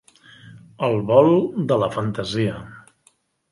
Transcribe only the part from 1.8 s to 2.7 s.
la fantasia.